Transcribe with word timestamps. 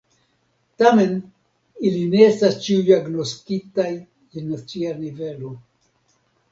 Tamen, 0.81 1.11
ili 1.89 2.01
ne 2.15 2.23
estas 2.29 2.57
ĉiuj 2.65 2.91
agnoskitaj 2.99 3.89
je 3.95 4.49
nacia 4.51 5.01
nivelo. 5.05 5.59